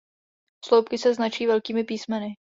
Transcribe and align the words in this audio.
Sloupky 0.65 0.97
se 0.97 1.13
značí 1.13 1.47
velkými 1.47 1.83
písmeny. 1.83 2.35